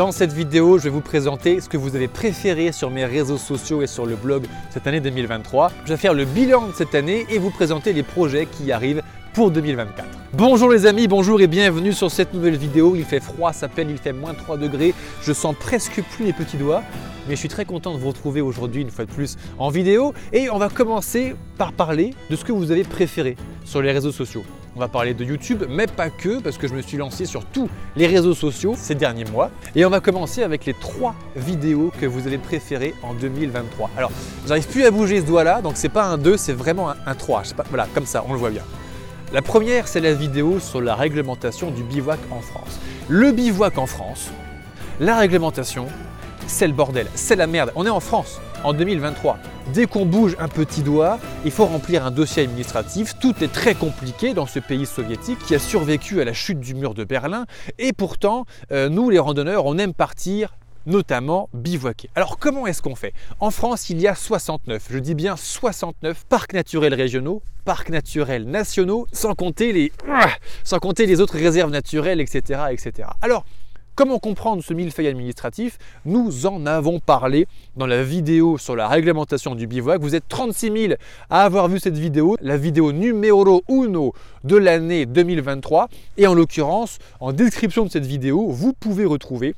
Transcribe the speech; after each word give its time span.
Dans 0.00 0.12
cette 0.12 0.32
vidéo, 0.32 0.78
je 0.78 0.84
vais 0.84 0.88
vous 0.88 1.02
présenter 1.02 1.60
ce 1.60 1.68
que 1.68 1.76
vous 1.76 1.94
avez 1.94 2.08
préféré 2.08 2.72
sur 2.72 2.88
mes 2.88 3.04
réseaux 3.04 3.36
sociaux 3.36 3.82
et 3.82 3.86
sur 3.86 4.06
le 4.06 4.16
blog 4.16 4.46
cette 4.70 4.86
année 4.86 5.00
2023. 5.00 5.70
Je 5.84 5.90
vais 5.90 5.98
faire 5.98 6.14
le 6.14 6.24
bilan 6.24 6.68
de 6.68 6.72
cette 6.72 6.94
année 6.94 7.26
et 7.28 7.38
vous 7.38 7.50
présenter 7.50 7.92
les 7.92 8.02
projets 8.02 8.46
qui 8.46 8.72
arrivent 8.72 9.02
pour 9.34 9.50
2024. 9.50 10.08
Bonjour 10.32 10.70
les 10.70 10.86
amis, 10.86 11.06
bonjour 11.06 11.42
et 11.42 11.46
bienvenue 11.46 11.92
sur 11.92 12.10
cette 12.10 12.32
nouvelle 12.32 12.56
vidéo. 12.56 12.96
Il 12.96 13.04
fait 13.04 13.20
froid, 13.20 13.52
ça 13.52 13.68
peine, 13.68 13.90
il 13.90 13.98
fait 13.98 14.14
moins 14.14 14.32
3 14.32 14.56
degrés. 14.56 14.94
Je 15.20 15.34
sens 15.34 15.54
presque 15.60 16.02
plus 16.14 16.24
les 16.24 16.32
petits 16.32 16.56
doigts, 16.56 16.82
mais 17.28 17.34
je 17.34 17.40
suis 17.40 17.50
très 17.50 17.66
content 17.66 17.92
de 17.92 17.98
vous 17.98 18.08
retrouver 18.08 18.40
aujourd'hui 18.40 18.80
une 18.80 18.90
fois 18.90 19.04
de 19.04 19.12
plus 19.12 19.36
en 19.58 19.68
vidéo. 19.68 20.14
Et 20.32 20.48
on 20.48 20.56
va 20.56 20.70
commencer 20.70 21.34
par 21.58 21.74
parler 21.74 22.14
de 22.30 22.36
ce 22.36 22.44
que 22.46 22.52
vous 22.52 22.70
avez 22.70 22.84
préféré 22.84 23.36
sur 23.66 23.82
les 23.82 23.92
réseaux 23.92 24.12
sociaux. 24.12 24.44
On 24.76 24.80
va 24.80 24.86
parler 24.86 25.14
de 25.14 25.24
YouTube, 25.24 25.64
mais 25.68 25.86
pas 25.88 26.10
que, 26.10 26.38
parce 26.40 26.56
que 26.56 26.68
je 26.68 26.74
me 26.74 26.82
suis 26.82 26.96
lancé 26.96 27.24
sur 27.24 27.44
tous 27.44 27.68
les 27.96 28.06
réseaux 28.06 28.34
sociaux 28.34 28.74
ces 28.76 28.94
derniers 28.94 29.24
mois. 29.24 29.50
Et 29.74 29.84
on 29.84 29.90
va 29.90 29.98
commencer 29.98 30.44
avec 30.44 30.64
les 30.64 30.74
trois 30.74 31.14
vidéos 31.34 31.92
que 32.00 32.06
vous 32.06 32.28
avez 32.28 32.38
préférées 32.38 32.94
en 33.02 33.14
2023. 33.14 33.90
Alors, 33.96 34.12
j'arrive 34.46 34.68
plus 34.68 34.84
à 34.84 34.92
bouger 34.92 35.20
ce 35.20 35.26
doigt-là, 35.26 35.60
donc 35.60 35.72
c'est 35.76 35.88
pas 35.88 36.04
un 36.04 36.18
2, 36.18 36.36
c'est 36.36 36.52
vraiment 36.52 36.90
un, 36.90 36.96
un 37.04 37.14
3. 37.14 37.42
Je 37.42 37.48
sais 37.48 37.54
pas, 37.54 37.64
voilà, 37.68 37.88
comme 37.94 38.06
ça, 38.06 38.24
on 38.28 38.32
le 38.32 38.38
voit 38.38 38.50
bien. 38.50 38.62
La 39.32 39.42
première, 39.42 39.88
c'est 39.88 40.00
la 40.00 40.12
vidéo 40.12 40.60
sur 40.60 40.80
la 40.80 40.94
réglementation 40.94 41.70
du 41.72 41.82
bivouac 41.82 42.20
en 42.30 42.40
France. 42.40 42.78
Le 43.08 43.32
bivouac 43.32 43.76
en 43.76 43.86
France, 43.86 44.30
la 45.00 45.16
réglementation, 45.16 45.86
c'est 46.46 46.66
le 46.66 46.72
bordel, 46.74 47.08
c'est 47.14 47.36
la 47.36 47.46
merde. 47.46 47.72
On 47.74 47.86
est 47.86 47.90
en 47.90 48.00
France, 48.00 48.40
en 48.64 48.72
2023. 48.72 49.38
Dès 49.72 49.86
qu'on 49.86 50.06
bouge 50.06 50.36
un 50.38 50.48
petit 50.48 50.82
doigt, 50.82 51.18
il 51.44 51.50
faut 51.50 51.66
remplir 51.66 52.04
un 52.04 52.10
dossier 52.10 52.42
administratif. 52.42 53.18
Tout 53.18 53.34
est 53.42 53.52
très 53.52 53.74
compliqué 53.74 54.34
dans 54.34 54.46
ce 54.46 54.58
pays 54.58 54.86
soviétique 54.86 55.38
qui 55.46 55.54
a 55.54 55.58
survécu 55.58 56.20
à 56.20 56.24
la 56.24 56.32
chute 56.32 56.60
du 56.60 56.74
mur 56.74 56.94
de 56.94 57.04
Berlin. 57.04 57.46
Et 57.78 57.92
pourtant, 57.92 58.46
euh, 58.72 58.88
nous, 58.88 59.10
les 59.10 59.18
randonneurs, 59.18 59.66
on 59.66 59.78
aime 59.78 59.94
partir 59.94 60.54
notamment 60.86 61.48
bivouaquer. 61.54 62.08
Alors 62.14 62.38
comment 62.38 62.66
est-ce 62.66 62.82
qu'on 62.82 62.94
fait? 62.94 63.12
En 63.38 63.50
France, 63.50 63.90
il 63.90 64.00
y 64.00 64.08
a 64.08 64.14
69, 64.14 64.88
je 64.90 64.98
dis 64.98 65.14
bien 65.14 65.36
69 65.36 66.24
parcs 66.28 66.52
naturels 66.52 66.94
régionaux, 66.94 67.42
parcs 67.64 67.90
naturels 67.90 68.44
nationaux, 68.44 69.06
sans 69.12 69.34
compter 69.34 69.72
les, 69.72 71.20
autres 71.20 71.38
réserves 71.38 71.70
naturelles, 71.70 72.20
etc. 72.20 72.62
etc. 72.70 73.08
Alors, 73.22 73.44
Comment 73.96 74.18
comprendre 74.18 74.62
ce 74.62 74.72
millefeuille 74.72 75.08
administratif? 75.08 75.78
Nous 76.04 76.46
en 76.46 76.64
avons 76.64 77.00
parlé 77.00 77.46
dans 77.76 77.86
la 77.86 78.02
vidéo 78.02 78.56
sur 78.56 78.74
la 78.74 78.88
réglementation 78.88 79.54
du 79.54 79.66
bivouac. 79.66 80.00
Vous 80.00 80.14
êtes 80.14 80.24
36 80.28 80.72
000 80.88 80.94
à 81.28 81.42
avoir 81.42 81.68
vu 81.68 81.78
cette 81.78 81.98
vidéo, 81.98 82.36
la 82.40 82.56
vidéo 82.56 82.92
numéro 82.92 83.62
1 83.68 84.10
de 84.44 84.56
l'année 84.56 85.06
2023. 85.06 85.88
Et 86.16 86.26
en 86.26 86.34
l'occurrence, 86.34 86.98
en 87.18 87.32
description 87.32 87.84
de 87.84 87.90
cette 87.90 88.06
vidéo, 88.06 88.48
vous 88.48 88.72
pouvez 88.72 89.04
retrouver 89.04 89.54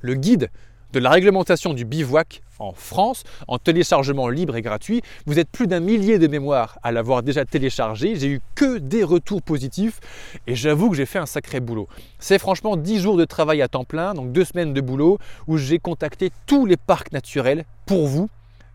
le 0.00 0.14
guide 0.14 0.48
de 0.96 1.00
la 1.02 1.10
réglementation 1.10 1.74
du 1.74 1.84
bivouac 1.84 2.40
en 2.58 2.72
France 2.72 3.24
en 3.48 3.58
téléchargement 3.58 4.30
libre 4.30 4.56
et 4.56 4.62
gratuit. 4.62 5.02
Vous 5.26 5.38
êtes 5.38 5.50
plus 5.50 5.66
d'un 5.66 5.78
millier 5.78 6.18
de 6.18 6.26
mémoires 6.26 6.78
à 6.82 6.90
l'avoir 6.90 7.22
déjà 7.22 7.44
téléchargé. 7.44 8.16
J'ai 8.16 8.28
eu 8.28 8.40
que 8.54 8.78
des 8.78 9.04
retours 9.04 9.42
positifs 9.42 10.00
et 10.46 10.54
j'avoue 10.54 10.88
que 10.88 10.96
j'ai 10.96 11.04
fait 11.04 11.18
un 11.18 11.26
sacré 11.26 11.60
boulot. 11.60 11.86
C'est 12.18 12.38
franchement 12.38 12.78
10 12.78 12.98
jours 12.98 13.18
de 13.18 13.26
travail 13.26 13.60
à 13.60 13.68
temps 13.68 13.84
plein, 13.84 14.14
donc 14.14 14.32
deux 14.32 14.46
semaines 14.46 14.72
de 14.72 14.80
boulot 14.80 15.18
où 15.46 15.58
j'ai 15.58 15.78
contacté 15.78 16.30
tous 16.46 16.64
les 16.64 16.78
parcs 16.78 17.12
naturels 17.12 17.66
pour 17.84 18.06
vous, 18.06 18.30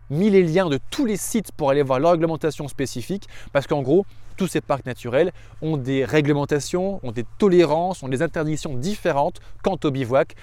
mis 0.08 0.30
les 0.30 0.44
liens 0.44 0.68
de 0.68 0.78
tous 0.92 1.06
les 1.06 1.16
sites 1.16 1.50
pour 1.50 1.70
aller 1.70 1.82
voir 1.82 1.98
leur 1.98 2.12
réglementation 2.12 2.68
spécifique 2.68 3.26
parce 3.52 3.66
qu'en 3.66 3.82
gros, 3.82 4.06
tous 4.36 4.46
ces 4.46 4.60
parcs 4.60 4.86
naturels 4.86 5.32
ont 5.60 5.76
des 5.76 6.04
réglementations, 6.04 7.00
ont 7.02 7.10
des 7.10 7.24
tolérances, 7.38 8.04
ont 8.04 8.08
des 8.08 8.22
interdictions 8.22 8.76
différentes 8.76 9.40
quant 9.64 9.76
au 9.82 9.90
bivouac. 9.90 10.36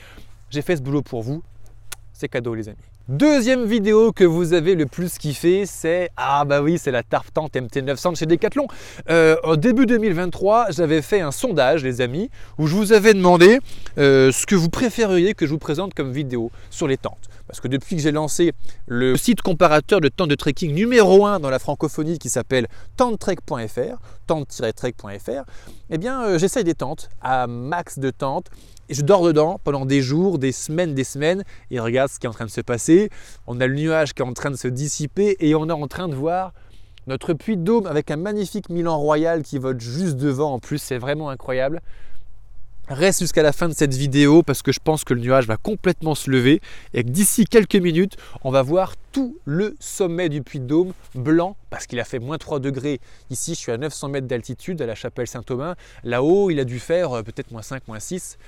J'ai 0.50 0.62
fait 0.62 0.76
ce 0.76 0.82
boulot 0.82 1.04
pour 1.04 1.22
vous. 1.22 1.42
C'est 2.20 2.28
cadeau 2.28 2.54
les 2.54 2.68
amis. 2.68 2.76
Deuxième 3.08 3.66
vidéo 3.66 4.12
que 4.12 4.26
vous 4.26 4.52
avez 4.52 4.76
le 4.76 4.86
plus 4.86 5.18
kiffé, 5.18 5.66
c'est 5.66 6.10
ah 6.18 6.44
bah 6.44 6.62
oui, 6.62 6.78
c'est 6.78 6.92
la 6.92 7.02
Tarp 7.02 7.34
Tente 7.34 7.54
MT900 7.54 8.20
chez 8.20 8.26
Decathlon. 8.26 8.68
Euh, 9.10 9.38
au 9.46 9.56
début 9.56 9.86
2023, 9.86 10.72
j'avais 10.72 11.02
fait 11.02 11.22
un 11.22 11.32
sondage, 11.32 11.82
les 11.82 12.02
amis, 12.02 12.30
où 12.58 12.68
je 12.68 12.76
vous 12.76 12.92
avais 12.92 13.14
demandé 13.14 13.60
euh, 13.98 14.34
ce 14.34 14.46
que 14.46 14.56
vous 14.56 14.68
préfériez 14.68 15.34
que 15.34 15.46
je 15.46 15.52
vous 15.52 15.60
présente 15.60 15.94
comme 15.94 16.12
vidéo 16.12 16.52
sur 16.70 16.90
les 16.90 16.98
tentes. 16.98 17.30
Parce 17.48 17.62
que 17.62 17.70
depuis 17.70 17.96
que 17.96 18.02
j'ai 18.02 18.12
lancé 18.12 18.52
le 18.86 19.16
site 19.16 19.42
comparateur 19.42 20.02
de 20.02 20.10
tentes 20.10 20.30
de 20.30 20.36
trekking 20.36 20.74
numéro 20.74 21.26
1 21.26 21.40
dans 21.40 21.50
la 21.50 21.60
francophonie 21.60 22.20
qui 22.20 22.30
s'appelle 22.30 22.68
tentetrek.fr, 22.98 23.98
tente-trek.fr, 24.28 25.46
eh 25.90 25.98
bien 25.98 26.24
euh, 26.24 26.38
j'essaye 26.38 26.66
des 26.66 26.76
tentes 26.76 27.10
à 27.22 27.48
max 27.48 27.98
de 27.98 28.12
tentes 28.12 28.52
et 28.90 28.94
je 28.94 29.02
dors 29.02 29.24
dedans 29.24 29.60
pendant 29.64 29.86
des 29.86 30.02
jours, 30.02 30.40
des 30.40 30.52
semaines, 30.52 30.94
des 30.94 31.04
semaines 31.04 31.44
et 31.72 31.80
regarde 31.80 32.10
ce 32.10 32.20
qui 32.20 32.26
est 32.26 32.30
en 32.30 32.34
train 32.34 32.46
de 32.46 32.52
se 32.52 32.62
passer. 32.62 33.10
On 33.48 33.62
a 33.62 33.68
le 33.68 33.76
nuage 33.76 34.14
qui 34.14 34.22
est 34.22 34.26
en 34.26 34.34
train 34.34 34.52
de 34.52 34.58
se 34.58 34.68
dissiper 34.68 35.38
et 35.40 35.56
on 35.56 35.70
est 35.70 35.72
en 35.72 35.88
train 35.88 36.08
de 36.08 36.16
voir 36.16 36.54
notre 37.08 37.34
puits 37.34 37.58
de 37.58 37.64
dôme 37.64 37.88
avec 37.88 38.12
un 38.12 38.18
magnifique 38.18 38.70
Milan 38.70 38.98
Royal 38.98 39.44
qui 39.44 39.58
vote 39.58 39.80
juste 39.80 40.18
devant 40.18 40.54
en 40.54 40.60
plus, 40.60 40.80
c'est 40.80 40.98
vraiment 40.98 41.30
incroyable. 41.30 41.82
Reste 42.90 43.20
jusqu'à 43.20 43.44
la 43.44 43.52
fin 43.52 43.70
de 43.70 43.74
cette 43.76 43.94
vidéo 43.94 44.42
parce 44.42 44.64
que 44.64 44.72
je 44.72 44.80
pense 44.84 45.04
que 45.04 45.14
le 45.14 45.22
nuage 45.22 45.46
va 45.46 45.58
complètement 45.58 46.16
se 46.16 46.32
lever 46.32 46.60
et 46.96 47.04
que 47.04 47.10
d'ici 47.10 47.46
quelques 47.46 47.76
minutes, 47.76 48.18
on 48.44 48.50
va 48.50 48.64
voir 48.64 48.96
tout 49.12 49.38
le 49.46 49.76
sommet 49.80 50.28
du 50.28 50.42
Puy 50.42 50.60
de 50.60 50.66
Dôme 50.66 50.94
blanc 51.14 51.56
parce 51.70 51.86
qu'il 51.86 52.00
a 52.00 52.04
fait 52.04 52.18
moins 52.18 52.40
3 52.40 52.60
degrés. 52.60 53.00
Ici, 53.30 53.54
je 53.54 53.60
suis 53.60 53.72
à 53.72 53.78
900 53.78 54.10
mètres 54.10 54.28
d'altitude 54.28 54.82
à 54.82 54.88
la 54.88 54.96
chapelle 54.96 55.28
Saint-Thomas. 55.28 55.76
Là-haut, 56.04 56.50
il 56.50 56.60
a 56.60 56.64
dû 56.64 56.80
faire 56.80 57.14
euh, 57.14 57.22
peut-être 57.22 57.52
moins 57.52 57.62
5, 57.62 57.88
moins 57.88 58.00
6. 58.00 58.40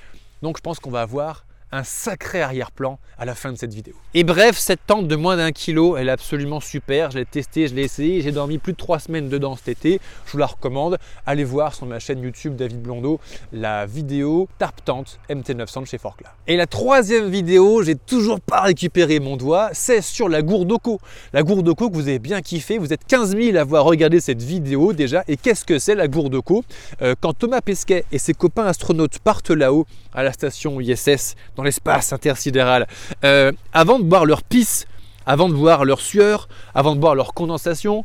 Donc 0.42 0.58
je 0.58 0.62
pense 0.62 0.80
qu'on 0.80 0.92
va 0.92 1.02
avoir 1.02 1.46
un 1.72 1.84
sacré 1.84 2.42
arrière-plan 2.42 3.00
à 3.18 3.26
la 3.26 3.36
fin 3.36 3.52
de 3.52 3.58
cette 3.58 3.74
vidéo. 3.74 3.94
Et 4.14 4.24
bref, 4.24 4.58
cette 4.58 4.86
tente 4.86 5.08
de 5.08 5.16
moins 5.16 5.38
d'un 5.38 5.52
kilo, 5.52 5.96
elle 5.98 6.10
est 6.10 6.12
absolument 6.12 6.60
super. 6.60 7.12
Je 7.12 7.20
l'ai 7.20 7.26
testée, 7.26 7.68
je 7.68 7.76
l'ai 7.76 7.84
essayé. 7.84 8.22
J'ai 8.22 8.32
dormi 8.32 8.58
plus 8.58 8.74
de 8.74 8.78
trois 8.78 9.00
semaines 9.00 9.30
dedans 9.30 9.56
cet 9.56 9.68
été. 9.70 10.00
Je 10.26 10.32
vous 10.34 10.38
la 10.38 10.48
recommande. 10.48 10.98
Allez 11.26 11.44
voir 11.44 11.74
sur 11.74 11.86
ma 11.86 12.00
chaîne 12.00 12.22
YouTube 12.22 12.56
David 12.56 12.82
Blondeau 12.82 13.20
la 13.52 13.86
vidéo 13.86 14.48
Tarp 14.58 14.84
Tente 14.84 15.20
MT900 15.30 15.86
chez 15.86 15.98
Forclaz. 15.98 16.32
Et 16.48 16.58
la 16.58 16.68
troisième 16.68 17.30
vidéo, 17.30 17.84
j'ai 17.84 17.96
toujours 17.96 18.42
pas 18.42 18.62
récupéré 18.62 19.20
mon 19.20 19.38
doigt, 19.38 19.70
c'est 19.74 20.02
sur 20.02 20.30
la 20.30 20.42
gourde 20.42 20.72
Oco. 20.72 21.00
La 21.34 21.44
gourde 21.44 21.68
Oco 21.68 21.90
que 21.90 21.96
vous 21.96 22.08
avez 22.08 22.20
bien 22.20 22.42
kiffé. 22.42 22.78
Vous 22.78 22.94
êtes 22.94 23.06
15 23.06 23.36
000 23.36 23.58
à 23.58 23.62
avoir 23.62 23.86
regardé 23.86 24.20
cette 24.20 24.42
vidéo 24.42 24.94
déjà. 24.94 25.24
Et 25.28 25.38
qu'est-ce 25.38 25.66
que 25.66 25.80
c'est 25.80 25.96
la 25.96 26.08
gourde 26.08 26.36
Oco 26.36 26.64
euh, 27.02 27.16
Quand 27.20 27.34
Thomas 27.34 27.62
Pesquet 27.62 28.06
et 28.12 28.18
ses 28.18 28.34
copains 28.34 28.66
astronautes 28.66 29.20
partent 29.20 29.52
là-haut 29.52 29.86
à 30.14 30.24
la 30.24 30.34
station 30.34 30.82
ISS 30.82 31.36
dans 31.56 31.61
l'espace 31.64 32.14
intersidéral, 32.14 32.88
euh, 33.24 33.52
avant 33.74 34.00
de 34.00 34.04
boire 34.04 34.26
leur 34.26 34.44
pisse, 34.44 34.86
avant 35.26 35.50
de 35.50 35.54
boire 35.54 35.86
leur 35.86 36.02
sueur, 36.02 36.48
avant 36.74 36.96
de 36.96 37.00
boire 37.00 37.16
leur 37.16 37.34
condensation, 37.34 38.04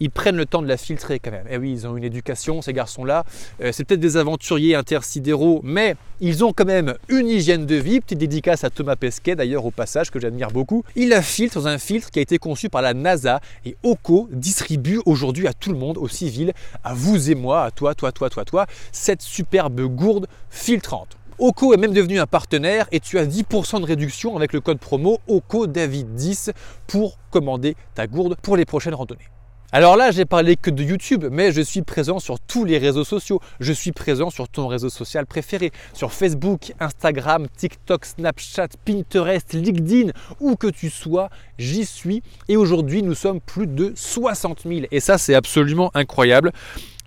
ils 0.00 0.10
prennent 0.10 0.36
le 0.36 0.46
temps 0.46 0.62
de 0.62 0.68
la 0.68 0.76
filtrer 0.76 1.18
quand 1.18 1.30
même. 1.30 1.46
Et 1.46 1.54
eh 1.54 1.58
oui, 1.58 1.72
ils 1.72 1.86
ont 1.86 1.96
une 1.96 2.04
éducation, 2.04 2.62
ces 2.62 2.72
garçons-là. 2.72 3.24
Euh, 3.62 3.70
c'est 3.72 3.84
peut-être 3.84 4.00
des 4.00 4.16
aventuriers 4.16 4.74
intersidéraux, 4.74 5.60
mais 5.62 5.96
ils 6.20 6.44
ont 6.44 6.52
quand 6.52 6.66
même 6.66 6.94
une 7.08 7.28
hygiène 7.28 7.66
de 7.66 7.76
vie. 7.76 8.00
Petite 8.00 8.18
dédicace 8.18 8.64
à 8.64 8.70
Thomas 8.70 8.96
Pesquet, 8.96 9.36
d'ailleurs, 9.36 9.64
au 9.64 9.70
passage, 9.70 10.10
que 10.10 10.20
j'admire 10.20 10.50
beaucoup. 10.50 10.84
Il 10.94 11.08
la 11.10 11.22
filtre 11.22 11.60
dans 11.60 11.68
un 11.68 11.78
filtre 11.78 12.10
qui 12.10 12.18
a 12.18 12.22
été 12.22 12.38
conçu 12.38 12.68
par 12.68 12.82
la 12.82 12.94
NASA 12.94 13.40
et 13.64 13.76
OCO 13.82 14.28
distribue 14.32 15.00
aujourd'hui 15.06 15.46
à 15.46 15.52
tout 15.52 15.72
le 15.72 15.78
monde, 15.78 15.98
aux 15.98 16.08
civils, 16.08 16.52
à 16.84 16.94
vous 16.94 17.30
et 17.30 17.34
moi, 17.34 17.64
à 17.64 17.70
toi, 17.70 17.94
toi, 17.94 18.12
toi, 18.12 18.28
toi, 18.28 18.44
toi, 18.44 18.66
cette 18.92 19.22
superbe 19.22 19.80
gourde 19.82 20.26
filtrante. 20.50 21.16
Oco 21.38 21.74
est 21.74 21.76
même 21.76 21.92
devenu 21.92 22.18
un 22.18 22.26
partenaire 22.26 22.86
et 22.92 23.00
tu 23.00 23.18
as 23.18 23.26
10% 23.26 23.80
de 23.80 23.86
réduction 23.86 24.36
avec 24.36 24.54
le 24.54 24.60
code 24.60 24.78
promo 24.78 25.18
OCO 25.28 25.66
David 25.66 26.14
10 26.14 26.50
pour 26.86 27.18
commander 27.30 27.76
ta 27.94 28.06
gourde 28.06 28.36
pour 28.40 28.56
les 28.56 28.64
prochaines 28.64 28.94
randonnées. 28.94 29.28
Alors 29.72 29.96
là, 29.96 30.12
j'ai 30.12 30.24
parlé 30.24 30.56
que 30.56 30.70
de 30.70 30.82
YouTube, 30.82 31.26
mais 31.30 31.52
je 31.52 31.60
suis 31.60 31.82
présent 31.82 32.20
sur 32.20 32.40
tous 32.40 32.64
les 32.64 32.78
réseaux 32.78 33.04
sociaux. 33.04 33.40
Je 33.60 33.72
suis 33.74 33.92
présent 33.92 34.30
sur 34.30 34.48
ton 34.48 34.68
réseau 34.68 34.88
social 34.88 35.26
préféré, 35.26 35.72
sur 35.92 36.12
Facebook, 36.12 36.72
Instagram, 36.80 37.48
TikTok, 37.54 38.06
Snapchat, 38.06 38.68
Pinterest, 38.86 39.52
LinkedIn, 39.52 40.12
où 40.40 40.56
que 40.56 40.68
tu 40.68 40.88
sois, 40.88 41.28
j'y 41.58 41.84
suis. 41.84 42.22
Et 42.48 42.56
aujourd'hui, 42.56 43.02
nous 43.02 43.14
sommes 43.14 43.40
plus 43.40 43.66
de 43.66 43.92
60 43.94 44.62
000. 44.66 44.86
Et 44.90 45.00
ça, 45.00 45.18
c'est 45.18 45.34
absolument 45.34 45.90
incroyable. 45.94 46.52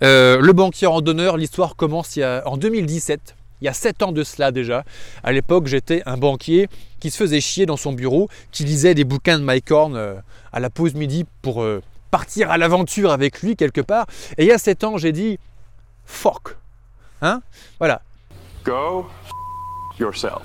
Euh, 0.04 0.40
le 0.40 0.54
banquier 0.54 0.86
randonneur, 0.86 1.38
l'histoire 1.38 1.76
commence 1.76 2.20
en 2.46 2.58
2017 2.58 3.38
il 3.62 3.66
y 3.66 3.68
a 3.68 3.74
7 3.74 4.04
ans 4.04 4.12
de 4.12 4.24
cela 4.24 4.52
déjà. 4.52 4.84
À 5.24 5.32
l'époque, 5.32 5.68
j'étais 5.68 6.02
un 6.06 6.18
banquier 6.18 6.70
qui 7.00 7.12
se 7.12 7.18
faisait 7.18 7.42
chier 7.42 7.66
dans 7.66 7.78
son 7.78 7.94
bureau, 7.94 8.30
qui 8.52 8.64
lisait 8.64 8.94
des 8.94 9.04
bouquins 9.04 9.40
de 9.40 9.44
Mike 9.44 9.72
Horn 9.72 9.96
euh, 9.96 10.16
à 10.52 10.60
la 10.60 10.70
pause 10.70 10.94
midi 10.96 11.26
pour 11.42 11.62
euh, 11.62 11.82
partir 12.12 12.52
à 12.52 12.58
l'aventure 12.58 13.12
avec 13.12 13.42
lui 13.42 13.56
quelque 13.56 13.82
part. 13.82 14.08
Et 14.38 14.44
il 14.44 14.48
y 14.48 14.52
a 14.52 14.58
7 14.58 14.84
ans, 14.84 14.98
j'ai 14.98 15.12
dit 15.12 15.40
fuck. 16.06 16.58
Hein? 17.22 17.42
Voilà. 17.80 18.02
Go 18.64 19.08
yourself. 20.00 20.44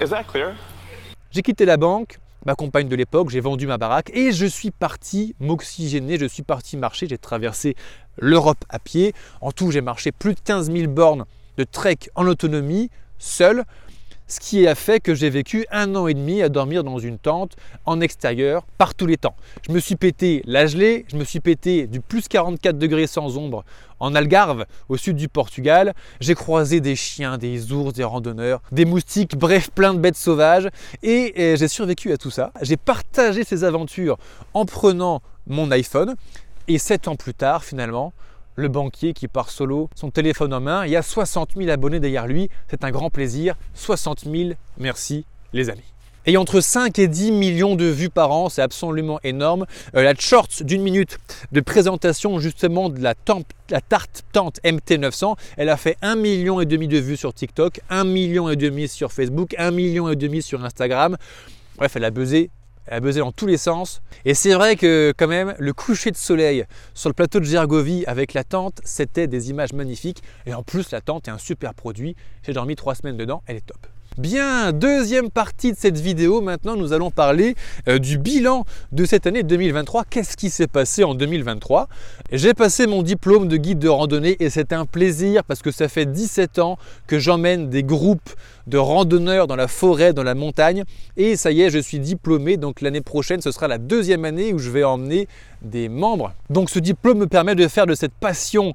Is 0.00 0.10
that 0.10 0.24
clear? 0.24 0.54
J'ai 1.30 1.42
quitté 1.42 1.64
la 1.64 1.78
banque, 1.78 2.18
ma 2.44 2.54
compagne 2.54 2.88
de 2.88 2.96
l'époque, 2.96 3.30
j'ai 3.30 3.40
vendu 3.40 3.66
ma 3.66 3.78
baraque 3.78 4.10
et 4.12 4.32
je 4.32 4.44
suis 4.44 4.70
parti 4.70 5.34
m'oxygéner, 5.40 6.18
je 6.18 6.26
suis 6.26 6.42
parti 6.42 6.76
marcher, 6.76 7.06
j'ai 7.08 7.16
traversé 7.16 7.74
l'Europe 8.18 8.64
à 8.68 8.78
pied. 8.78 9.14
En 9.40 9.52
tout, 9.52 9.70
j'ai 9.70 9.80
marché 9.80 10.12
plus 10.12 10.34
de 10.34 10.40
15 10.40 10.70
000 10.70 10.88
bornes 10.92 11.24
de 11.58 11.64
trek 11.64 11.98
en 12.14 12.26
autonomie, 12.26 12.90
seul. 13.18 13.64
ce 14.28 14.40
qui 14.40 14.66
a 14.66 14.74
fait 14.74 15.00
que 15.00 15.14
j'ai 15.14 15.28
vécu 15.28 15.66
un 15.70 15.94
an 15.94 16.06
et 16.06 16.14
demi 16.14 16.40
à 16.40 16.48
dormir 16.48 16.84
dans 16.84 16.98
une 16.98 17.18
tente 17.18 17.54
en 17.84 18.00
extérieur 18.00 18.64
par 18.78 18.94
tous 18.94 19.06
les 19.06 19.18
temps. 19.18 19.34
Je 19.66 19.72
me 19.72 19.78
suis 19.78 19.96
pété 19.96 20.42
la 20.46 20.66
gelée, 20.66 21.04
je 21.08 21.16
me 21.16 21.24
suis 21.24 21.40
pété 21.40 21.86
du 21.86 22.00
plus 22.00 22.28
44 22.28 22.78
degrés 22.78 23.06
sans 23.06 23.36
ombre 23.36 23.62
en 24.02 24.16
Algarve, 24.16 24.66
au 24.88 24.96
sud 24.96 25.16
du 25.16 25.28
Portugal. 25.28 25.94
J'ai 26.20 26.34
croisé 26.34 26.80
des 26.80 26.96
chiens, 26.96 27.38
des 27.38 27.72
ours, 27.72 27.92
des 27.92 28.02
randonneurs, 28.02 28.60
des 28.72 28.84
moustiques, 28.84 29.36
bref, 29.36 29.70
plein 29.70 29.94
de 29.94 30.00
bêtes 30.00 30.16
sauvages. 30.16 30.68
Et, 31.04 31.54
j'ai 31.56 31.68
survécu 31.68 32.10
à 32.12 32.16
tout 32.16 32.30
ça. 32.30 32.52
J'ai 32.62 32.76
partagé 32.76 33.44
ces 33.44 33.62
aventures 33.62 34.18
en 34.54 34.64
prenant 34.64 35.22
mon 35.46 35.70
iPhone. 35.70 36.16
Et 36.68 36.78
sept 36.78 37.06
ans 37.06 37.16
plus 37.16 37.34
tard, 37.34 37.64
finalement, 37.64 38.12
le 38.54 38.68
banquier 38.68 39.12
qui 39.12 39.28
part 39.28 39.50
solo, 39.50 39.88
son 39.94 40.10
téléphone 40.10 40.52
en 40.54 40.60
main, 40.60 40.84
il 40.86 40.92
y 40.92 40.96
a 40.96 41.02
60 41.02 41.50
000 41.56 41.70
abonnés 41.70 42.00
derrière 42.00 42.26
lui. 42.26 42.48
C'est 42.68 42.84
un 42.84 42.90
grand 42.90 43.10
plaisir. 43.10 43.54
60 43.74 44.24
000, 44.24 44.50
merci 44.78 45.24
les 45.52 45.70
amis 45.70 45.92
et 46.26 46.36
entre 46.36 46.60
5 46.60 46.98
et 46.98 47.08
10 47.08 47.32
millions 47.32 47.74
de 47.74 47.84
vues 47.84 48.10
par 48.10 48.30
an, 48.30 48.48
c'est 48.48 48.62
absolument 48.62 49.18
énorme. 49.24 49.66
Euh, 49.96 50.02
la 50.02 50.14
short 50.14 50.62
d'une 50.62 50.82
minute 50.82 51.18
de 51.50 51.60
présentation 51.60 52.38
justement 52.38 52.88
de 52.88 53.00
la, 53.00 53.14
la 53.70 53.80
tarte 53.80 54.22
tente 54.32 54.60
MT900, 54.62 55.36
elle 55.56 55.68
a 55.68 55.76
fait 55.76 55.96
1 56.02 56.16
million 56.16 56.60
et 56.60 56.66
demi 56.66 56.88
de 56.88 56.98
vues 56.98 57.16
sur 57.16 57.34
TikTok, 57.34 57.80
1 57.90 58.04
million 58.04 58.48
et 58.48 58.56
demi 58.56 58.88
sur 58.88 59.12
Facebook, 59.12 59.54
1 59.58 59.70
million 59.72 60.08
et 60.08 60.16
demi 60.16 60.42
sur 60.42 60.64
Instagram. 60.64 61.16
Bref, 61.76 61.96
elle 61.96 62.04
a 62.04 62.10
buzzé 62.10 62.50
elle 62.86 62.94
a 62.94 63.00
buzzé 63.00 63.20
dans 63.20 63.32
tous 63.32 63.46
les 63.46 63.56
sens. 63.56 64.02
Et 64.24 64.34
c'est 64.34 64.54
vrai 64.54 64.76
que 64.76 65.12
quand 65.16 65.28
même, 65.28 65.54
le 65.58 65.72
coucher 65.72 66.10
de 66.10 66.16
soleil 66.16 66.64
sur 66.94 67.08
le 67.08 67.14
plateau 67.14 67.40
de 67.40 67.44
Gergovie 67.44 68.04
avec 68.06 68.34
la 68.34 68.44
tente, 68.44 68.80
c'était 68.84 69.26
des 69.26 69.50
images 69.50 69.72
magnifiques. 69.72 70.22
Et 70.46 70.54
en 70.54 70.62
plus, 70.62 70.90
la 70.90 71.00
tente 71.00 71.28
est 71.28 71.30
un 71.30 71.38
super 71.38 71.74
produit. 71.74 72.16
J'ai 72.42 72.52
dormi 72.52 72.76
trois 72.76 72.94
semaines 72.94 73.16
dedans, 73.16 73.42
elle 73.46 73.56
est 73.56 73.66
top. 73.66 73.86
Bien, 74.18 74.72
deuxième 74.72 75.30
partie 75.30 75.72
de 75.72 75.76
cette 75.78 75.98
vidéo, 75.98 76.42
maintenant 76.42 76.76
nous 76.76 76.92
allons 76.92 77.10
parler 77.10 77.54
euh, 77.88 77.98
du 77.98 78.18
bilan 78.18 78.66
de 78.92 79.06
cette 79.06 79.26
année 79.26 79.42
2023. 79.42 80.04
Qu'est-ce 80.04 80.36
qui 80.36 80.50
s'est 80.50 80.66
passé 80.66 81.02
en 81.02 81.14
2023 81.14 81.88
J'ai 82.30 82.52
passé 82.52 82.86
mon 82.86 83.02
diplôme 83.02 83.48
de 83.48 83.56
guide 83.56 83.78
de 83.78 83.88
randonnée 83.88 84.36
et 84.38 84.50
c'est 84.50 84.74
un 84.74 84.84
plaisir 84.84 85.44
parce 85.44 85.62
que 85.62 85.70
ça 85.70 85.88
fait 85.88 86.04
17 86.04 86.58
ans 86.58 86.76
que 87.06 87.18
j'emmène 87.18 87.70
des 87.70 87.82
groupes 87.82 88.28
de 88.66 88.76
randonneurs 88.76 89.46
dans 89.46 89.56
la 89.56 89.66
forêt, 89.66 90.12
dans 90.12 90.24
la 90.24 90.34
montagne 90.34 90.84
et 91.16 91.36
ça 91.36 91.50
y 91.50 91.62
est, 91.62 91.70
je 91.70 91.78
suis 91.78 91.98
diplômé 91.98 92.58
donc 92.58 92.82
l'année 92.82 93.00
prochaine 93.00 93.40
ce 93.40 93.50
sera 93.50 93.66
la 93.66 93.78
deuxième 93.78 94.26
année 94.26 94.52
où 94.52 94.58
je 94.58 94.68
vais 94.68 94.84
emmener 94.84 95.26
des 95.62 95.88
membres. 95.88 96.34
Donc 96.50 96.68
ce 96.68 96.80
diplôme 96.80 97.18
me 97.18 97.26
permet 97.26 97.54
de 97.54 97.66
faire 97.66 97.86
de 97.86 97.94
cette 97.94 98.12
passion 98.12 98.74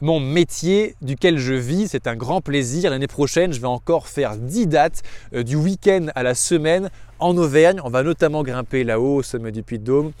mon 0.00 0.20
métier 0.20 0.94
duquel 1.02 1.38
je 1.38 1.54
vis. 1.54 1.88
C'est 1.88 2.06
un 2.06 2.16
grand 2.16 2.40
plaisir. 2.40 2.90
L'année 2.90 3.06
prochaine, 3.06 3.52
je 3.52 3.60
vais 3.60 3.66
encore 3.66 4.08
faire 4.08 4.36
10 4.36 4.66
dates 4.66 5.02
euh, 5.34 5.42
du 5.42 5.56
week-end 5.56 6.06
à 6.14 6.22
la 6.22 6.34
semaine 6.34 6.90
en 7.18 7.36
Auvergne. 7.36 7.80
On 7.84 7.90
va 7.90 8.02
notamment 8.02 8.42
grimper 8.42 8.84
là-haut 8.84 9.16
au 9.16 9.22
sommet 9.22 9.52
du 9.52 9.62
Puy-de-Dôme, 9.62 10.12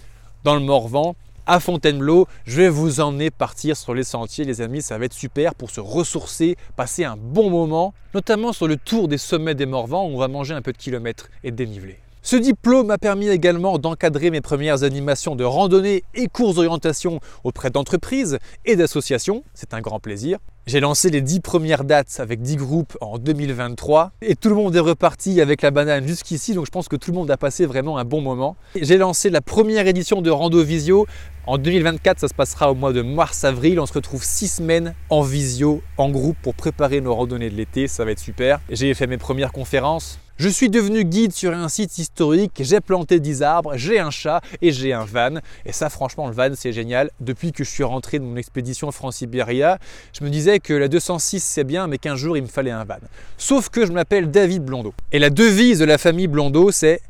dans 0.44 0.54
le 0.54 0.60
Morvan, 0.60 1.14
à 1.46 1.60
Fontainebleau. 1.60 2.26
Je 2.44 2.56
vais 2.56 2.68
vous 2.68 3.00
emmener 3.00 3.30
partir 3.30 3.76
sur 3.76 3.94
les 3.94 4.04
sentiers, 4.04 4.44
les 4.44 4.60
amis. 4.60 4.82
Ça 4.82 4.98
va 4.98 5.04
être 5.04 5.14
super 5.14 5.54
pour 5.54 5.70
se 5.70 5.80
ressourcer, 5.80 6.56
passer 6.76 7.04
un 7.04 7.16
bon 7.16 7.50
moment, 7.50 7.94
notamment 8.14 8.52
sur 8.52 8.66
le 8.66 8.76
tour 8.76 9.08
des 9.08 9.18
sommets 9.18 9.54
des 9.54 9.66
Morvans 9.66 10.06
où 10.06 10.14
on 10.14 10.18
va 10.18 10.28
manger 10.28 10.54
un 10.54 10.62
peu 10.62 10.72
de 10.72 10.78
kilomètres 10.78 11.28
et 11.44 11.50
de 11.50 11.56
dénivelé. 11.56 11.98
Ce 12.30 12.36
diplôme 12.36 12.88
m'a 12.88 12.98
permis 12.98 13.28
également 13.28 13.78
d'encadrer 13.78 14.30
mes 14.30 14.42
premières 14.42 14.82
animations 14.82 15.34
de 15.34 15.44
randonnée 15.44 16.04
et 16.14 16.26
courses 16.26 16.56
d'orientation 16.56 17.20
auprès 17.42 17.70
d'entreprises 17.70 18.38
et 18.66 18.76
d'associations. 18.76 19.44
C'est 19.54 19.72
un 19.72 19.80
grand 19.80 19.98
plaisir. 19.98 20.38
J'ai 20.66 20.80
lancé 20.80 21.08
les 21.08 21.22
10 21.22 21.40
premières 21.40 21.84
dates 21.84 22.20
avec 22.20 22.42
10 22.42 22.56
groupes 22.56 22.98
en 23.00 23.16
2023 23.16 24.12
et 24.20 24.36
tout 24.36 24.50
le 24.50 24.56
monde 24.56 24.76
est 24.76 24.78
reparti 24.78 25.40
avec 25.40 25.62
la 25.62 25.70
banane 25.70 26.06
jusqu'ici 26.06 26.52
donc 26.52 26.66
je 26.66 26.70
pense 26.70 26.86
que 26.86 26.96
tout 26.96 27.12
le 27.12 27.16
monde 27.16 27.30
a 27.30 27.38
passé 27.38 27.64
vraiment 27.64 27.96
un 27.96 28.04
bon 28.04 28.20
moment. 28.20 28.56
J'ai 28.78 28.98
lancé 28.98 29.30
la 29.30 29.40
première 29.40 29.86
édition 29.86 30.20
de 30.20 30.28
Rando 30.28 30.62
Visio. 30.62 31.06
En 31.46 31.56
2024, 31.56 32.20
ça 32.20 32.28
se 32.28 32.34
passera 32.34 32.70
au 32.70 32.74
mois 32.74 32.92
de 32.92 33.00
mars-avril. 33.00 33.80
On 33.80 33.86
se 33.86 33.94
retrouve 33.94 34.22
6 34.22 34.48
semaines 34.48 34.94
en 35.08 35.22
visio, 35.22 35.80
en 35.96 36.10
groupe 36.10 36.36
pour 36.42 36.54
préparer 36.54 37.00
nos 37.00 37.14
randonnées 37.14 37.48
de 37.48 37.56
l'été. 37.56 37.88
Ça 37.88 38.04
va 38.04 38.10
être 38.10 38.18
super. 38.18 38.60
J'ai 38.68 38.92
fait 38.92 39.06
mes 39.06 39.16
premières 39.16 39.52
conférences 39.52 40.18
je 40.38 40.48
suis 40.48 40.70
devenu 40.70 41.04
guide 41.04 41.32
sur 41.32 41.52
un 41.52 41.68
site 41.68 41.98
historique, 41.98 42.52
j'ai 42.60 42.80
planté 42.80 43.18
10 43.18 43.42
arbres, 43.42 43.72
j'ai 43.76 43.98
un 43.98 44.10
chat 44.10 44.40
et 44.62 44.70
j'ai 44.70 44.92
un 44.92 45.04
van. 45.04 45.40
Et 45.66 45.72
ça, 45.72 45.90
franchement, 45.90 46.28
le 46.28 46.32
van, 46.32 46.50
c'est 46.54 46.72
génial. 46.72 47.10
Depuis 47.18 47.50
que 47.50 47.64
je 47.64 47.68
suis 47.70 47.82
rentré 47.82 48.20
de 48.20 48.24
mon 48.24 48.36
expédition 48.36 48.92
France-Iberia, 48.92 49.78
je 50.12 50.22
me 50.24 50.30
disais 50.30 50.60
que 50.60 50.72
la 50.72 50.86
206, 50.86 51.42
c'est 51.42 51.64
bien, 51.64 51.88
mais 51.88 51.98
qu'un 51.98 52.14
jour, 52.14 52.36
il 52.36 52.44
me 52.44 52.48
fallait 52.48 52.70
un 52.70 52.84
van. 52.84 52.98
Sauf 53.36 53.68
que 53.68 53.84
je 53.84 53.90
m'appelle 53.90 54.30
David 54.30 54.64
Blondeau. 54.64 54.94
Et 55.10 55.18
la 55.18 55.30
devise 55.30 55.80
de 55.80 55.84
la 55.84 55.98
famille 55.98 56.28
Blondeau, 56.28 56.70
c'est 56.70 57.00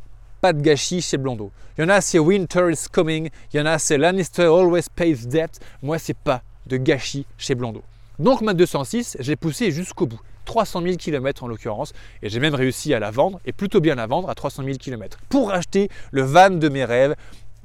pas 0.41 0.55
de 0.55 0.63
gâchis 0.63 1.03
chez 1.03 1.19
Blondeau. 1.19 1.51
Il 1.77 1.83
y 1.83 1.85
en 1.85 1.91
a, 1.91 2.01
c'est 2.01 2.19
Winter 2.19 2.71
is 2.73 2.87
coming. 2.91 3.29
Il 3.53 3.59
y 3.59 3.61
en 3.61 3.67
a, 3.67 3.79
c'est 3.79 3.99
Lannister 3.99 4.45
always 4.45 4.85
pays 4.95 5.27
debt. 5.27 5.51
Moi, 5.83 5.99
c'est 5.99 6.17
pas 6.17 6.43
de 6.67 6.79
gâchis 6.79 7.27
chez 7.37 7.55
Blondeau. 7.55 7.83
Donc 8.19 8.41
ma 8.41 8.55
206, 8.55 9.19
j'ai 9.21 9.37
poussé 9.37 9.71
jusqu'au 9.71 10.07
bout. 10.07 10.21
300 10.49 10.81
000 10.83 10.97
km 10.97 11.45
en 11.45 11.49
l'occurrence, 11.49 11.93
et 12.23 12.31
j'ai 12.31 12.41
même 12.41 12.55
réussi 12.55 12.95
à 12.95 12.99
la 12.99 13.11
vendre, 13.11 13.39
et 13.45 13.53
plutôt 13.53 13.81
bien 13.81 13.95
la 13.95 14.07
vendre 14.07 14.31
à 14.31 14.35
300 14.35 14.65
000 14.65 14.79
km, 14.79 15.19
pour 15.29 15.53
acheter 15.53 15.91
le 16.11 16.23
van 16.23 16.49
de 16.49 16.69
mes 16.71 16.87
rêves, 16.87 17.15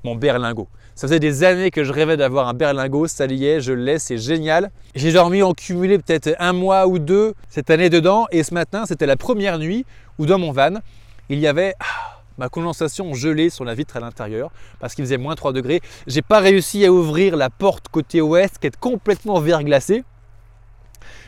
mon 0.04 0.16
berlingot. 0.16 0.68
Ça 0.94 1.08
faisait 1.08 1.22
des 1.22 1.46
années 1.46 1.72
que 1.72 1.86
je 1.86 1.94
rêvais 1.94 2.18
d'avoir 2.18 2.50
un 2.50 2.54
berlingot, 2.54 3.08
ça 3.08 3.26
y 3.26 3.46
est, 3.46 3.62
je 3.62 3.72
l'ai, 3.72 4.00
c'est 4.00 4.18
génial. 4.18 4.70
J'ai 4.96 5.14
dormi 5.14 5.42
en 5.42 5.54
cumulé 5.54 5.98
peut-être 5.98 6.36
un 6.40 6.52
mois 6.52 6.86
ou 6.86 7.00
deux 7.00 7.34
cette 7.48 7.70
année 7.70 7.90
dedans, 7.90 8.28
et 8.32 8.44
ce 8.44 8.54
matin, 8.54 8.86
c'était 8.86 9.06
la 9.06 9.16
première 9.16 9.60
nuit 9.60 9.86
où 10.20 10.26
dans 10.26 10.38
mon 10.38 10.52
van, 10.52 10.76
il 11.30 11.40
y 11.40 11.48
avait 11.48 11.76
ah, 11.80 12.20
ma 12.38 12.50
condensation 12.50 13.14
gelée 13.14 13.50
sur 13.50 13.64
la 13.64 13.76
vitre 13.76 13.96
à 13.96 14.02
l'intérieur 14.02 14.52
parce 14.80 14.94
qu'il 14.94 15.06
faisait 15.06 15.18
moins 15.18 15.36
3 15.36 15.54
degrés. 15.54 15.80
J'ai 16.06 16.22
pas 16.22 16.40
réussi 16.42 16.86
à 16.86 16.92
ouvrir 16.92 17.38
la 17.38 17.50
porte 17.50 17.88
côté 17.88 18.20
ouest 18.20 18.58
qui 18.60 18.68
est 18.68 18.76
complètement 18.76 19.40
verglacée. 19.40 20.04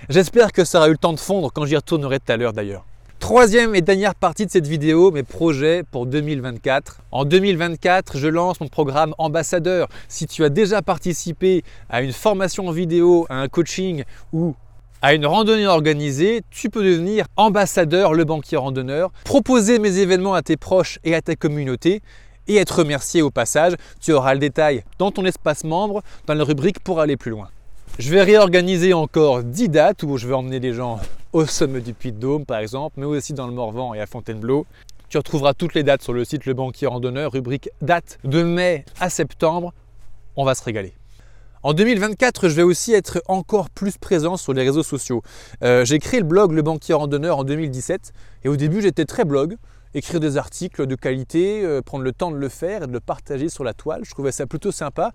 J'espère 0.09 0.51
que 0.51 0.63
ça 0.63 0.79
aura 0.79 0.87
eu 0.87 0.91
le 0.91 0.97
temps 0.97 1.13
de 1.13 1.19
fondre 1.19 1.51
quand 1.53 1.65
j'y 1.65 1.75
retournerai 1.75 2.19
tout 2.19 2.31
à 2.31 2.37
l'heure 2.37 2.53
d'ailleurs. 2.53 2.85
Troisième 3.19 3.73
et 3.73 3.81
dernière 3.81 4.13
partie 4.13 4.45
de 4.45 4.51
cette 4.51 4.67
vidéo, 4.67 5.09
mes 5.09 5.23
projets 5.23 5.83
pour 5.83 6.05
2024. 6.05 7.01
En 7.11 7.25
2024, 7.25 8.19
je 8.19 8.27
lance 8.27 8.59
mon 8.59 8.67
programme 8.67 9.15
ambassadeur. 9.17 9.87
Si 10.07 10.27
tu 10.27 10.43
as 10.43 10.49
déjà 10.49 10.83
participé 10.83 11.63
à 11.89 12.03
une 12.03 12.11
formation 12.11 12.67
en 12.67 12.71
vidéo, 12.71 13.25
à 13.29 13.37
un 13.41 13.47
coaching 13.47 14.03
ou 14.31 14.53
à 15.01 15.15
une 15.15 15.25
randonnée 15.25 15.65
organisée, 15.65 16.43
tu 16.51 16.69
peux 16.69 16.83
devenir 16.83 17.25
ambassadeur, 17.35 18.13
le 18.13 18.25
banquier 18.25 18.57
randonneur, 18.57 19.11
proposer 19.23 19.79
mes 19.79 19.97
événements 19.97 20.35
à 20.35 20.43
tes 20.43 20.57
proches 20.57 20.99
et 21.03 21.15
à 21.15 21.21
ta 21.21 21.35
communauté 21.35 22.01
et 22.47 22.57
être 22.57 22.79
remercié 22.79 23.21
au 23.23 23.31
passage. 23.31 23.73
Tu 24.01 24.13
auras 24.13 24.33
le 24.33 24.39
détail 24.39 24.83
dans 24.99 25.09
ton 25.11 25.25
espace 25.25 25.63
membre, 25.63 26.03
dans 26.27 26.35
la 26.35 26.43
rubrique 26.43 26.79
pour 26.79 26.99
aller 26.99 27.17
plus 27.17 27.31
loin. 27.31 27.49
Je 27.97 28.11
vais 28.11 28.23
réorganiser 28.23 28.93
encore 28.93 29.41
10 29.41 29.69
dates 29.69 30.03
où 30.03 30.17
je 30.17 30.27
vais 30.27 30.33
emmener 30.33 30.59
les 30.59 30.73
gens 30.73 30.99
au 31.31 31.45
sommet 31.45 31.79
du 31.79 31.93
Puy-de-Dôme 31.93 32.45
par 32.45 32.59
exemple, 32.59 32.99
mais 32.99 33.05
aussi 33.05 33.31
dans 33.31 33.47
le 33.47 33.53
Morvan 33.53 33.93
et 33.93 34.01
à 34.01 34.05
Fontainebleau. 34.05 34.65
Tu 35.07 35.17
retrouveras 35.17 35.53
toutes 35.53 35.75
les 35.75 35.83
dates 35.83 36.01
sur 36.01 36.11
le 36.11 36.25
site 36.25 36.45
Le 36.45 36.53
Banquier 36.53 36.87
Randonneur, 36.87 37.31
rubrique 37.31 37.69
date 37.81 38.17
de 38.25 38.43
mai 38.43 38.83
à 38.99 39.09
septembre. 39.09 39.73
On 40.35 40.43
va 40.43 40.55
se 40.55 40.63
régaler. 40.65 40.93
En 41.63 41.73
2024, 41.73 42.49
je 42.49 42.55
vais 42.55 42.63
aussi 42.63 42.91
être 42.91 43.23
encore 43.29 43.69
plus 43.69 43.97
présent 43.97 44.35
sur 44.35 44.51
les 44.51 44.63
réseaux 44.63 44.83
sociaux. 44.83 45.21
Euh, 45.63 45.85
j'ai 45.85 45.99
créé 45.99 46.19
le 46.19 46.25
blog 46.25 46.51
Le 46.51 46.63
Banquier 46.63 46.95
Randonneur 46.95 47.37
en 47.37 47.43
2017 47.45 48.11
et 48.43 48.49
au 48.49 48.57
début 48.57 48.81
j'étais 48.81 49.05
très 49.05 49.23
blog 49.23 49.55
écrire 49.95 50.19
des 50.19 50.37
articles 50.37 50.85
de 50.85 50.95
qualité, 50.95 51.63
euh, 51.63 51.81
prendre 51.81 52.03
le 52.03 52.11
temps 52.11 52.29
de 52.29 52.35
le 52.35 52.49
faire 52.49 52.83
et 52.83 52.87
de 52.87 52.91
le 52.91 52.99
partager 52.99 53.49
sur 53.49 53.63
la 53.63 53.73
toile. 53.73 54.01
Je 54.03 54.11
trouvais 54.11 54.31
ça 54.31 54.45
plutôt 54.45 54.71
sympa. 54.71 55.11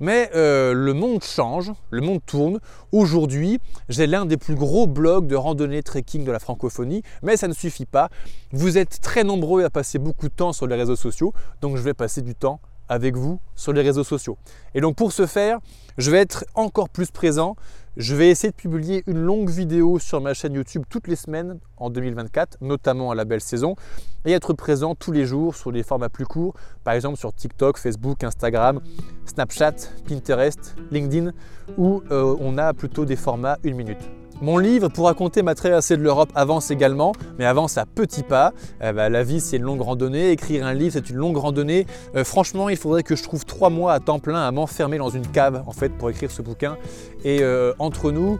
Mais 0.00 0.30
euh, 0.34 0.74
le 0.74 0.92
monde 0.92 1.22
change, 1.22 1.72
le 1.90 2.02
monde 2.02 2.20
tourne. 2.26 2.58
Aujourd'hui, 2.92 3.60
j'ai 3.88 4.06
l'un 4.06 4.26
des 4.26 4.36
plus 4.36 4.56
gros 4.56 4.86
blogs 4.86 5.26
de 5.26 5.36
randonnée 5.36 5.82
trekking 5.82 6.24
de 6.24 6.32
la 6.32 6.40
francophonie, 6.40 7.02
mais 7.22 7.36
ça 7.36 7.48
ne 7.48 7.54
suffit 7.54 7.86
pas. 7.86 8.10
Vous 8.52 8.76
êtes 8.76 9.00
très 9.00 9.24
nombreux 9.24 9.64
à 9.64 9.70
passer 9.70 9.98
beaucoup 9.98 10.28
de 10.28 10.34
temps 10.34 10.52
sur 10.52 10.66
les 10.66 10.76
réseaux 10.76 10.96
sociaux, 10.96 11.32
donc 11.60 11.76
je 11.76 11.82
vais 11.82 11.94
passer 11.94 12.20
du 12.20 12.34
temps 12.34 12.60
avec 12.88 13.16
vous 13.16 13.40
sur 13.54 13.72
les 13.72 13.82
réseaux 13.82 14.04
sociaux. 14.04 14.36
Et 14.74 14.80
donc 14.80 14.96
pour 14.96 15.12
ce 15.12 15.26
faire, 15.26 15.58
je 15.96 16.10
vais 16.10 16.18
être 16.18 16.44
encore 16.54 16.88
plus 16.88 17.10
présent. 17.10 17.56
Je 17.96 18.16
vais 18.16 18.28
essayer 18.28 18.50
de 18.50 18.56
publier 18.56 19.04
une 19.06 19.20
longue 19.20 19.48
vidéo 19.48 20.00
sur 20.00 20.20
ma 20.20 20.34
chaîne 20.34 20.54
YouTube 20.54 20.82
toutes 20.88 21.06
les 21.06 21.14
semaines 21.14 21.60
en 21.76 21.90
2024, 21.90 22.58
notamment 22.60 23.12
à 23.12 23.14
la 23.14 23.24
belle 23.24 23.40
saison, 23.40 23.76
et 24.24 24.32
être 24.32 24.52
présent 24.52 24.96
tous 24.96 25.12
les 25.12 25.24
jours 25.26 25.54
sur 25.54 25.70
des 25.70 25.84
formats 25.84 26.08
plus 26.08 26.26
courts, 26.26 26.54
par 26.82 26.94
exemple 26.94 27.16
sur 27.16 27.32
TikTok, 27.32 27.78
Facebook, 27.78 28.24
Instagram, 28.24 28.80
Snapchat, 29.26 29.76
Pinterest, 30.08 30.74
LinkedIn, 30.90 31.30
où 31.78 32.02
euh, 32.10 32.36
on 32.40 32.58
a 32.58 32.74
plutôt 32.74 33.04
des 33.04 33.16
formats 33.16 33.58
une 33.62 33.76
minute. 33.76 34.10
Mon 34.42 34.58
livre 34.58 34.88
pour 34.88 35.06
raconter 35.06 35.42
ma 35.42 35.54
traversée 35.54 35.96
de 35.96 36.02
l'Europe 36.02 36.30
avance 36.34 36.70
également, 36.70 37.12
mais 37.38 37.44
avance 37.44 37.78
à 37.78 37.86
petits 37.86 38.24
pas. 38.24 38.52
Euh, 38.82 38.92
bah, 38.92 39.08
la 39.08 39.22
vie, 39.22 39.40
c'est 39.40 39.56
une 39.56 39.62
longue 39.62 39.80
randonnée. 39.80 40.30
Écrire 40.30 40.66
un 40.66 40.74
livre, 40.74 40.92
c'est 40.94 41.08
une 41.08 41.16
longue 41.16 41.36
randonnée. 41.36 41.86
Euh, 42.16 42.24
franchement, 42.24 42.68
il 42.68 42.76
faudrait 42.76 43.04
que 43.04 43.14
je 43.14 43.22
trouve 43.22 43.44
trois 43.44 43.70
mois 43.70 43.92
à 43.92 44.00
temps 44.00 44.18
plein 44.18 44.42
à 44.42 44.50
m'enfermer 44.50 44.98
dans 44.98 45.10
une 45.10 45.26
cave 45.26 45.62
en 45.66 45.72
fait 45.72 45.90
pour 45.90 46.10
écrire 46.10 46.30
ce 46.30 46.42
bouquin. 46.42 46.76
Et 47.24 47.42
euh, 47.42 47.72
entre 47.78 48.10
nous, 48.10 48.38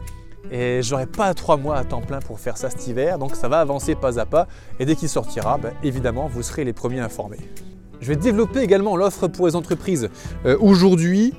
et 0.51 0.81
j'aurai 0.83 1.07
pas 1.07 1.33
trois 1.33 1.57
mois 1.57 1.77
à 1.77 1.83
temps 1.83 2.01
plein 2.01 2.19
pour 2.19 2.39
faire 2.39 2.57
ça 2.57 2.69
cet 2.69 2.87
hiver, 2.87 3.17
donc 3.17 3.35
ça 3.35 3.47
va 3.47 3.59
avancer 3.59 3.95
pas 3.95 4.19
à 4.19 4.25
pas. 4.25 4.47
Et 4.79 4.85
dès 4.85 4.95
qu'il 4.95 5.09
sortira, 5.09 5.57
ben, 5.57 5.73
évidemment, 5.83 6.27
vous 6.27 6.43
serez 6.43 6.63
les 6.65 6.73
premiers 6.73 6.99
informés. 6.99 7.39
Je 8.01 8.07
vais 8.09 8.15
développer 8.15 8.59
également 8.59 8.95
l'offre 8.95 9.27
pour 9.27 9.47
les 9.47 9.55
entreprises. 9.55 10.09
Euh, 10.45 10.57
aujourd'hui, 10.59 11.33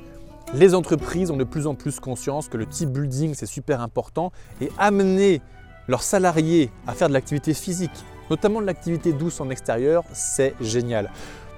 les 0.55 0.75
entreprises 0.75 1.31
ont 1.31 1.37
de 1.37 1.45
plus 1.45 1.67
en 1.67 1.75
plus 1.75 2.01
conscience 2.01 2.49
que 2.49 2.57
le 2.57 2.67
team 2.67 2.91
building 2.91 3.35
c'est 3.35 3.47
super 3.47 3.81
important 3.81 4.33
et 4.61 4.71
amener 4.79 5.41
leurs 5.89 6.03
salariés 6.03 6.71
à 6.87 6.95
faire 6.95 7.09
de 7.09 7.13
l'activité 7.13 7.55
physique, 7.55 8.05
notamment 8.31 8.61
de 8.61 8.67
l'activité 8.67 9.13
douce 9.13 9.41
en 9.41 9.51
extérieur, 9.51 10.05
c'est 10.13 10.55
génial. 10.61 11.11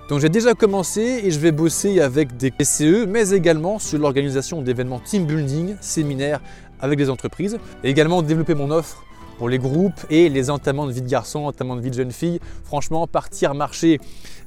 Donc 0.09 0.21
j'ai 0.21 0.29
déjà 0.29 0.55
commencé 0.55 1.21
et 1.25 1.31
je 1.31 1.39
vais 1.39 1.53
bosser 1.53 2.01
avec 2.01 2.37
des 2.37 2.51
PCE, 2.51 3.07
mais 3.07 3.31
également 3.31 3.79
sur 3.79 3.99
l'organisation 3.99 4.63
d'événements 4.63 5.01
team 5.01 5.27
building, 5.27 5.77
séminaires 5.81 6.41
avec 6.81 6.99
des 6.99 7.11
entreprises, 7.11 7.59
et 7.85 7.91
également 7.91 8.23
développer 8.23 8.55
mon 8.55 8.71
offre 8.71 9.05
pour 9.39 9.49
les 9.49 9.59
groupes 9.59 10.05
et 10.11 10.29
les 10.29 10.51
entamements 10.51 10.87
de 10.87 10.93
vie 10.93 11.01
de 11.01 11.09
garçon, 11.09 11.47
entamements 11.47 11.77
de 11.77 11.81
vie 11.81 11.91
de 11.91 11.95
jeune 11.95 12.11
fille. 12.11 12.41
Franchement, 12.65 13.07
partir 13.07 13.55
marcher 13.55 13.99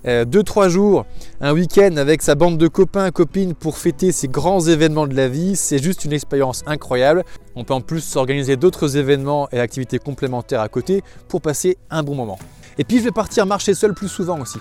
2-3 0.06 0.66
euh, 0.66 0.70
jours, 0.70 1.06
un 1.40 1.54
week-end 1.54 1.96
avec 1.98 2.22
sa 2.22 2.36
bande 2.36 2.58
de 2.58 2.68
copains, 2.68 3.12
copines 3.12 3.54
pour 3.54 3.78
fêter 3.78 4.12
ces 4.12 4.28
grands 4.28 4.60
événements 4.60 5.08
de 5.08 5.16
la 5.16 5.28
vie, 5.28 5.56
c'est 5.56 5.82
juste 5.82 6.06
une 6.06 6.14
expérience 6.14 6.64
incroyable. 6.66 7.24
On 7.56 7.64
peut 7.64 7.74
en 7.74 7.82
plus 7.82 8.02
s'organiser 8.02 8.58
d'autres 8.58 8.98
événements 8.98 9.48
et 9.52 9.60
activités 9.60 10.00
complémentaires 10.00 10.62
à 10.62 10.70
côté 10.70 11.04
pour 11.28 11.42
passer 11.42 11.78
un 11.90 12.04
bon 12.04 12.16
moment. 12.16 12.40
Et 12.78 12.84
puis 12.84 13.00
je 13.00 13.04
vais 13.04 13.12
partir 13.12 13.46
marcher 13.46 13.74
seul 13.74 13.94
plus 13.94 14.08
souvent 14.08 14.40
aussi. 14.40 14.58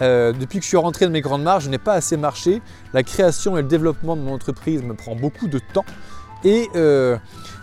Euh, 0.00 0.32
depuis 0.32 0.58
que 0.58 0.64
je 0.64 0.68
suis 0.68 0.76
rentré 0.76 1.06
de 1.06 1.10
mes 1.10 1.20
grandes 1.20 1.42
marches, 1.42 1.64
je 1.64 1.70
n'ai 1.70 1.78
pas 1.78 1.94
assez 1.94 2.16
marché. 2.16 2.60
La 2.92 3.02
création 3.02 3.56
et 3.56 3.62
le 3.62 3.68
développement 3.68 4.16
de 4.16 4.22
mon 4.22 4.34
entreprise 4.34 4.82
me 4.82 4.94
prend 4.94 5.16
beaucoup 5.16 5.48
de 5.48 5.58
temps. 5.72 5.84
Et 6.44 6.68
euh, 6.74 7.16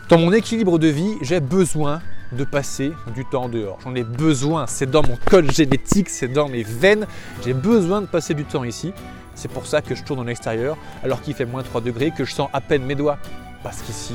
dans 0.09 0.17
mon 0.17 0.31
équilibre 0.31 0.79
de 0.79 0.87
vie, 0.87 1.15
j'ai 1.21 1.39
besoin 1.39 2.01
de 2.31 2.43
passer 2.43 2.91
du 3.13 3.25
temps 3.25 3.49
dehors. 3.49 3.79
J'en 3.83 3.95
ai 3.95 4.03
besoin, 4.03 4.67
c'est 4.67 4.89
dans 4.89 5.01
mon 5.01 5.17
code 5.29 5.51
génétique, 5.51 6.09
c'est 6.09 6.27
dans 6.27 6.47
mes 6.47 6.63
veines. 6.63 7.07
J'ai 7.43 7.53
besoin 7.53 8.01
de 8.01 8.05
passer 8.05 8.33
du 8.33 8.45
temps 8.45 8.63
ici. 8.63 8.93
C'est 9.35 9.51
pour 9.51 9.65
ça 9.65 9.81
que 9.81 9.95
je 9.95 10.03
tourne 10.03 10.19
en 10.19 10.27
extérieur 10.27 10.77
alors 11.03 11.21
qu'il 11.21 11.33
fait 11.33 11.45
moins 11.45 11.63
3 11.63 11.81
degrés, 11.81 12.11
que 12.15 12.25
je 12.25 12.33
sens 12.33 12.49
à 12.53 12.61
peine 12.61 12.83
mes 12.83 12.95
doigts. 12.95 13.17
Parce 13.63 13.81
qu'ici, 13.81 14.13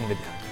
on 0.00 0.04
est 0.04 0.14
bien. 0.14 0.42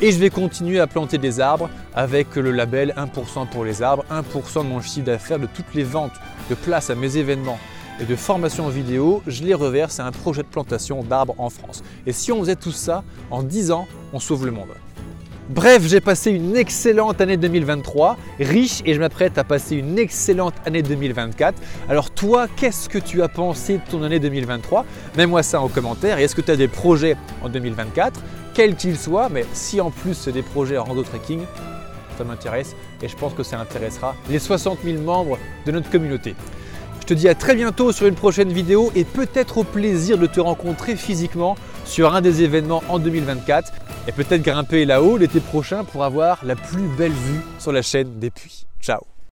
Et 0.00 0.10
je 0.10 0.18
vais 0.18 0.30
continuer 0.30 0.80
à 0.80 0.88
planter 0.88 1.18
des 1.18 1.38
arbres 1.38 1.70
avec 1.94 2.34
le 2.34 2.50
label 2.50 2.92
1% 2.96 3.48
pour 3.48 3.64
les 3.64 3.82
arbres, 3.82 4.04
1% 4.10 4.64
de 4.64 4.68
mon 4.68 4.80
chiffre 4.80 5.06
d'affaires, 5.06 5.38
de 5.38 5.46
toutes 5.46 5.74
les 5.74 5.84
ventes 5.84 6.14
de 6.50 6.56
places 6.56 6.90
à 6.90 6.96
mes 6.96 7.16
événements 7.18 7.58
et 8.00 8.04
de 8.04 8.16
formation 8.16 8.68
vidéo, 8.68 9.22
je 9.26 9.42
les 9.42 9.54
reverse 9.54 10.00
à 10.00 10.06
un 10.06 10.12
projet 10.12 10.42
de 10.42 10.48
plantation 10.48 11.02
d'arbres 11.02 11.34
en 11.38 11.50
France. 11.50 11.82
Et 12.06 12.12
si 12.12 12.32
on 12.32 12.40
faisait 12.40 12.56
tout 12.56 12.72
ça, 12.72 13.04
en 13.30 13.42
10 13.42 13.70
ans, 13.70 13.86
on 14.12 14.20
sauve 14.20 14.46
le 14.46 14.52
monde. 14.52 14.68
Bref, 15.48 15.82
j'ai 15.86 16.00
passé 16.00 16.30
une 16.30 16.56
excellente 16.56 17.20
année 17.20 17.36
2023, 17.36 18.16
riche 18.38 18.80
et 18.86 18.94
je 18.94 19.00
m'apprête 19.00 19.36
à 19.38 19.44
passer 19.44 19.76
une 19.76 19.98
excellente 19.98 20.54
année 20.64 20.82
2024. 20.82 21.60
Alors 21.88 22.10
toi, 22.10 22.46
qu'est-ce 22.56 22.88
que 22.88 22.98
tu 22.98 23.22
as 23.22 23.28
pensé 23.28 23.74
de 23.74 23.82
ton 23.90 24.02
année 24.02 24.20
2023 24.20 24.86
Mets-moi 25.16 25.42
ça 25.42 25.60
en 25.60 25.68
commentaire 25.68 26.18
et 26.18 26.22
est-ce 26.22 26.36
que 26.36 26.40
tu 26.40 26.52
as 26.52 26.56
des 26.56 26.68
projets 26.68 27.16
en 27.42 27.48
2024 27.48 28.20
Quels 28.54 28.76
qu'ils 28.76 28.96
soient, 28.96 29.28
mais 29.28 29.44
si 29.52 29.80
en 29.80 29.90
plus 29.90 30.14
c'est 30.14 30.32
des 30.32 30.42
projets 30.42 30.78
en 30.78 30.84
rando 30.84 31.02
trekking, 31.02 31.40
ça 32.16 32.24
m'intéresse 32.24 32.74
et 33.02 33.08
je 33.08 33.16
pense 33.16 33.34
que 33.34 33.42
ça 33.42 33.58
intéressera 33.58 34.14
les 34.30 34.38
60 34.38 34.78
000 34.84 35.02
membres 35.02 35.38
de 35.66 35.72
notre 35.72 35.90
communauté. 35.90 36.34
Je 37.12 37.14
te 37.14 37.20
dis 37.20 37.28
à 37.28 37.34
très 37.34 37.54
bientôt 37.54 37.92
sur 37.92 38.06
une 38.06 38.14
prochaine 38.14 38.50
vidéo 38.50 38.90
et 38.94 39.04
peut-être 39.04 39.58
au 39.58 39.64
plaisir 39.64 40.16
de 40.16 40.24
te 40.24 40.40
rencontrer 40.40 40.96
physiquement 40.96 41.56
sur 41.84 42.14
un 42.14 42.22
des 42.22 42.42
événements 42.42 42.82
en 42.88 42.98
2024 42.98 43.70
et 44.08 44.12
peut-être 44.12 44.40
grimper 44.40 44.86
là-haut 44.86 45.18
l'été 45.18 45.40
prochain 45.40 45.84
pour 45.84 46.04
avoir 46.04 46.42
la 46.42 46.56
plus 46.56 46.88
belle 46.96 47.12
vue 47.12 47.42
sur 47.58 47.70
la 47.70 47.82
chaîne 47.82 48.18
des 48.18 48.30
puits. 48.30 48.64
Ciao 48.80 49.11